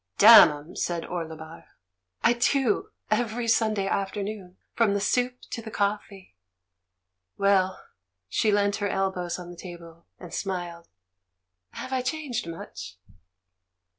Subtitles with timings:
[0.17, 1.63] "Damn 'em!" said Orlebar.
[2.23, 2.89] "I do—
[3.21, 6.35] every Sunday afternoon, from the soup to the coffee.
[7.37, 7.79] Well"—
[8.27, 10.87] she leant her elbows on the table, and smiled—
[11.79, 12.97] "have I changed much?"